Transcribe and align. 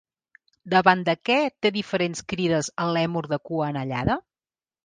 Davant 0.73 1.03
de 1.09 1.15
què 1.29 1.35
té 1.65 1.71
diferents 1.75 2.25
crides 2.33 2.73
el 2.87 2.93
lèmur 2.99 3.25
de 3.35 3.43
cua 3.51 3.69
anellada? 3.75 4.21